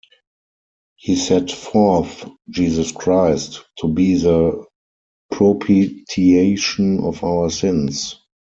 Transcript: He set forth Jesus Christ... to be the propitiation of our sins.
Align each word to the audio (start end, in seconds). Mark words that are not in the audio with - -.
He 0.95 1.15
set 1.15 1.51
forth 1.51 2.27
Jesus 2.49 2.91
Christ... 2.91 3.63
to 3.81 3.87
be 3.87 4.15
the 4.15 4.65
propitiation 5.29 7.01
of 7.01 7.23
our 7.23 7.51
sins. 7.51 8.19